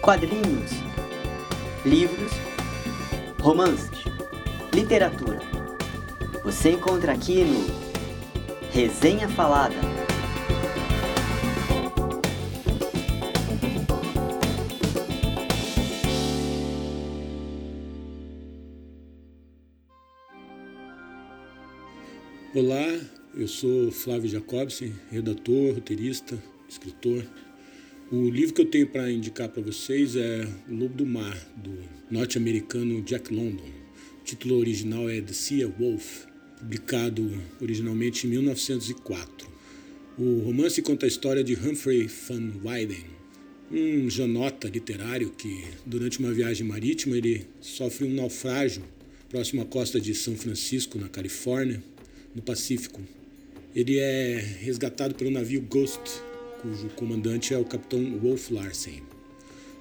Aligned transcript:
quadrinhos, 0.00 0.70
livros, 1.84 2.32
romances, 3.38 3.90
literatura. 4.72 5.38
Você 6.42 6.70
encontra 6.70 7.12
aqui 7.12 7.44
no 7.44 7.66
Resenha 8.72 9.28
Falada. 9.28 9.74
Olá, 22.54 23.00
eu 23.34 23.46
sou 23.46 23.92
Flávio 23.92 24.28
Jacobsen, 24.28 24.94
redator, 25.10 25.74
roteirista, 25.74 26.42
escritor. 26.68 27.24
O 28.12 28.28
livro 28.28 28.52
que 28.52 28.60
eu 28.60 28.66
tenho 28.66 28.88
para 28.88 29.08
indicar 29.08 29.48
para 29.48 29.62
vocês 29.62 30.16
é 30.16 30.44
O 30.68 30.74
Lobo 30.74 30.96
do 30.96 31.06
Mar, 31.06 31.36
do 31.56 31.72
norte-americano 32.10 33.00
Jack 33.02 33.32
London. 33.32 33.70
O 34.20 34.24
título 34.24 34.56
original 34.56 35.08
é 35.08 35.20
The 35.20 35.32
Sea 35.32 35.68
Wolf, 35.68 36.24
publicado 36.58 37.30
originalmente 37.60 38.26
em 38.26 38.30
1904. 38.30 39.48
O 40.18 40.40
romance 40.40 40.82
conta 40.82 41.06
a 41.06 41.08
história 41.08 41.44
de 41.44 41.54
Humphrey 41.54 42.08
Van 42.08 42.50
Weyden, 42.64 43.04
um 43.70 44.10
janota 44.10 44.66
literário 44.66 45.30
que, 45.30 45.62
durante 45.86 46.18
uma 46.18 46.32
viagem 46.32 46.66
marítima, 46.66 47.16
ele 47.16 47.46
sofre 47.60 48.04
um 48.04 48.12
naufrágio 48.12 48.82
próximo 49.28 49.62
à 49.62 49.64
costa 49.64 50.00
de 50.00 50.16
São 50.16 50.34
Francisco, 50.34 50.98
na 50.98 51.08
Califórnia, 51.08 51.80
no 52.34 52.42
Pacífico. 52.42 53.00
Ele 53.72 54.00
é 54.00 54.44
resgatado 54.58 55.14
pelo 55.14 55.30
navio 55.30 55.60
Ghost, 55.62 56.00
cujo 56.60 56.88
comandante 56.90 57.54
é 57.54 57.58
o 57.58 57.64
capitão 57.64 58.18
Wolf 58.18 58.50
Larsen. 58.50 59.02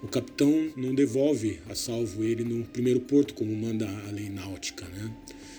O 0.00 0.06
capitão 0.06 0.70
não 0.76 0.94
devolve 0.94 1.58
a 1.68 1.74
salvo 1.74 2.22
ele 2.22 2.44
no 2.44 2.64
primeiro 2.64 3.00
porto, 3.00 3.34
como 3.34 3.54
manda 3.54 3.88
a 4.06 4.12
lei 4.12 4.30
náutica, 4.30 4.86
né? 4.86 5.10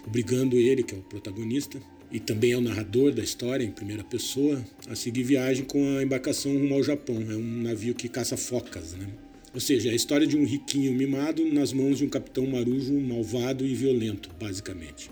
obrigando 0.08 0.55
ele, 0.55 0.81
que 0.81 0.95
é 0.95 0.97
o 0.97 1.02
protagonista, 1.02 1.77
e 2.09 2.19
também 2.19 2.53
é 2.53 2.58
o 2.58 2.61
narrador 2.61 3.11
da 3.11 3.21
história 3.21 3.66
em 3.66 3.71
primeira 3.71 4.03
pessoa, 4.03 4.63
a 4.88 4.95
seguir 4.95 5.23
viagem 5.23 5.66
com 5.66 5.97
a 5.97 6.03
embarcação 6.03 6.53
rumo 6.53 6.73
ao 6.73 6.83
Japão. 6.83 7.17
É 7.30 7.36
um 7.36 7.63
navio 7.63 7.93
que 7.93 8.08
caça 8.08 8.38
focas. 8.38 8.93
Né? 8.93 9.08
Ou 9.53 9.59
seja, 9.59 9.89
é 9.89 9.91
a 9.91 9.95
história 9.95 10.25
de 10.25 10.38
um 10.38 10.45
riquinho 10.45 10.93
mimado 10.93 11.45
nas 11.53 11.73
mãos 11.73 11.97
de 11.97 12.05
um 12.05 12.09
capitão 12.09 12.47
marujo 12.47 12.93
malvado 12.93 13.65
e 13.65 13.75
violento, 13.75 14.31
basicamente. 14.39 15.11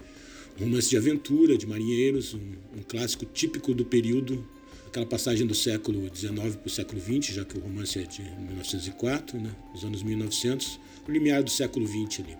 Romance 0.58 0.90
de 0.90 0.98
aventura, 0.98 1.58
de 1.58 1.68
marinheiros, 1.68 2.34
um, 2.34 2.53
um 2.78 2.81
clássico 2.88 3.26
típico 3.26 3.74
do 3.74 3.86
período, 3.86 4.44
aquela 4.88 5.06
passagem 5.06 5.46
do 5.46 5.54
século 5.54 6.10
XIX 6.16 6.56
para 6.56 6.68
o 6.68 6.70
século 6.70 7.02
XX, 7.02 7.36
já 7.36 7.46
que 7.46 7.58
o 7.58 7.62
romance 7.62 8.00
é 8.00 8.04
de 8.04 8.22
1904, 8.22 9.40
né, 9.40 9.52
os 9.74 9.84
anos 9.84 10.02
1900, 10.02 10.80
o 11.08 11.12
limiar 11.12 11.44
do 11.44 11.50
século 11.50 11.86
XX 11.86 12.22
ali. 12.26 12.38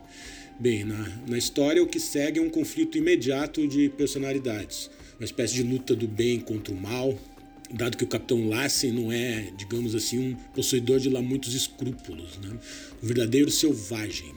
Bem, 0.59 0.84
na, 0.84 1.09
na 1.28 1.38
história 1.38 1.84
o 1.84 1.88
que 1.88 2.00
segue 2.00 2.40
é 2.40 2.42
um 2.42 2.50
conflito 2.50 2.98
imediato 2.98 3.68
de 3.68 3.90
personalidades, 3.90 4.90
uma 5.20 5.25
espécie 5.25 5.53
de 5.53 5.64
luta 5.64 5.95
do 5.95 6.08
bem 6.08 6.40
contra 6.40 6.73
o 6.73 6.78
mal, 6.78 7.18
dado 7.72 7.98
que 7.98 8.03
o 8.03 8.08
capitão 8.08 8.48
Lassen 8.48 8.92
não 8.92 9.12
é, 9.12 9.52
digamos 9.58 9.94
assim, 9.94 10.18
um 10.18 10.36
possuidor 10.56 11.00
de 11.00 11.09
lá 11.09 11.22
muitos 11.22 11.53
escrúpulos, 11.53 12.38
né? 12.38 12.58
um 13.03 13.06
verdadeiro 13.06 13.52
selvagem, 13.52 14.34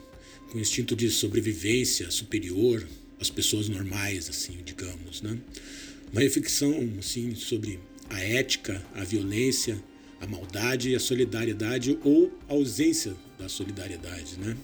com 0.50 0.58
instinto 0.58 0.96
de 0.96 1.08
sobrevivência 1.10 2.10
superior, 2.10 2.86
as 3.20 3.30
pessoas 3.30 3.68
normais, 3.68 4.28
assim, 4.28 4.58
digamos, 4.64 5.22
né? 5.22 5.38
Uma 6.10 6.22
reflexão, 6.22 6.90
assim, 6.98 7.34
sobre 7.36 7.78
a 8.10 8.20
ética, 8.20 8.82
a 8.94 9.04
violência, 9.04 9.82
a 10.20 10.26
maldade 10.26 10.90
e 10.90 10.94
a 10.94 11.00
solidariedade 11.00 11.98
ou 12.04 12.30
a 12.48 12.52
ausência 12.52 13.14
da 13.38 13.48
solidariedade, 13.48 14.38
né? 14.38 14.56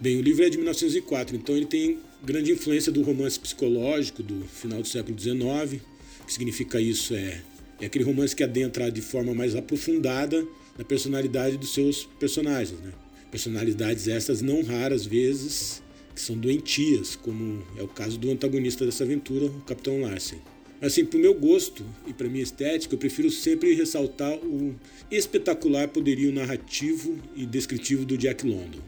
Bem, 0.00 0.16
o 0.16 0.22
livro 0.22 0.44
é 0.44 0.48
de 0.48 0.56
1904, 0.56 1.36
então 1.36 1.56
ele 1.56 1.66
tem 1.66 1.98
grande 2.22 2.52
influência 2.52 2.92
do 2.92 3.02
romance 3.02 3.38
psicológico 3.38 4.22
do 4.22 4.46
final 4.46 4.80
do 4.80 4.86
século 4.86 5.18
XIX. 5.18 5.82
O 6.20 6.24
que 6.24 6.32
significa 6.32 6.80
isso 6.80 7.14
é, 7.14 7.42
é 7.80 7.86
aquele 7.86 8.04
romance 8.04 8.34
que 8.34 8.44
adentra 8.44 8.90
de 8.90 9.02
forma 9.02 9.34
mais 9.34 9.56
aprofundada 9.56 10.46
na 10.78 10.84
personalidade 10.84 11.56
dos 11.56 11.74
seus 11.74 12.04
personagens, 12.18 12.78
né? 12.80 12.92
Personalidades 13.30 14.08
essas 14.08 14.40
não 14.40 14.62
raras 14.62 15.04
vezes 15.04 15.82
que 16.14 16.20
são 16.20 16.36
doentias, 16.36 17.14
como 17.14 17.62
é 17.76 17.82
o 17.82 17.88
caso 17.88 18.18
do 18.18 18.30
antagonista 18.30 18.86
dessa 18.86 19.04
aventura, 19.04 19.46
o 19.46 19.60
Capitão 19.60 20.00
Larsen. 20.00 20.40
Assim, 20.80 21.04
para 21.04 21.18
o 21.18 21.20
meu 21.20 21.34
gosto 21.34 21.84
e 22.06 22.12
para 22.12 22.28
minha 22.28 22.42
estética, 22.42 22.94
eu 22.94 22.98
prefiro 22.98 23.30
sempre 23.30 23.74
ressaltar 23.74 24.32
o 24.34 24.76
espetacular 25.10 25.88
poderio 25.88 26.32
narrativo 26.32 27.18
e 27.34 27.44
descritivo 27.44 28.04
do 28.04 28.16
Jack 28.16 28.46
London, 28.46 28.78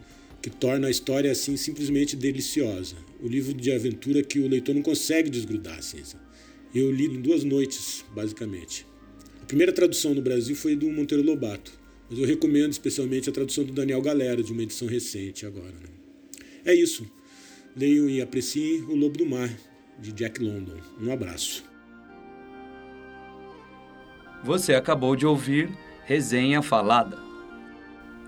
que 0.41 0.49
torna 0.49 0.87
a 0.87 0.91
história 0.91 1.29
assim 1.29 1.57
simplesmente 1.57 2.15
deliciosa. 2.15 2.95
O 3.21 3.27
livro 3.27 3.53
de 3.53 3.71
aventura 3.71 4.23
que 4.23 4.39
o 4.39 4.47
leitor 4.47 4.73
não 4.73 4.81
consegue 4.81 5.29
desgrudar. 5.29 5.79
Assim. 5.79 6.01
Eu 6.73 6.89
li 6.89 7.07
em 7.07 7.21
duas 7.21 7.43
noites, 7.43 8.05
basicamente. 8.15 8.85
A 9.41 9.45
primeira 9.45 9.73
tradução 9.73 10.13
no 10.13 10.21
Brasil 10.21 10.55
foi 10.55 10.77
do 10.77 10.89
Monteiro 10.89 11.23
Lobato, 11.23 11.73
mas 12.09 12.17
eu 12.17 12.25
recomendo 12.25 12.71
especialmente 12.71 13.29
a 13.29 13.33
tradução 13.33 13.65
do 13.65 13.73
Daniel 13.73 14.01
Galera, 14.01 14.41
de 14.41 14.53
uma 14.53 14.63
edição 14.63 14.87
recente 14.87 15.45
agora. 15.45 15.73
Né? 15.73 15.89
É 16.63 16.73
isso. 16.73 17.05
Leiam 17.75 18.09
e 18.09 18.21
apreciem 18.21 18.81
O 18.83 18.95
Lobo 18.95 19.17
do 19.17 19.25
Mar, 19.25 19.53
de 19.99 20.13
Jack 20.13 20.41
London. 20.41 20.77
Um 21.01 21.11
abraço. 21.11 21.70
Você 24.43 24.73
acabou 24.73 25.15
de 25.15 25.25
ouvir 25.25 25.69
Resenha 26.05 26.61
Falada. 26.61 27.17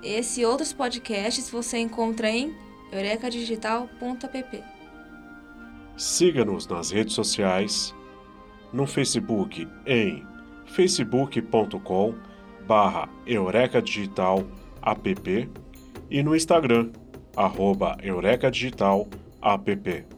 Esse 0.04 0.42
e 0.42 0.46
outros 0.46 0.74
podcasts 0.74 1.50
você 1.50 1.78
encontra 1.78 2.30
em 2.30 2.54
eurecadigital.app. 2.92 4.64
Siga-nos 5.98 6.68
nas 6.68 6.92
redes 6.92 7.14
sociais, 7.14 7.96
no 8.72 8.86
Facebook 8.86 9.68
em 9.86 10.26
facebook.com 10.66 12.16
barra 12.68 13.10
Eureka 13.26 13.82
Digital 13.82 14.44
app 14.82 15.50
e 16.10 16.24
no 16.24 16.36
Instagram, 16.36 16.92
arroba 17.36 17.98
Eureka 18.02 18.52
Digital 18.52 19.08
app. 19.42 20.13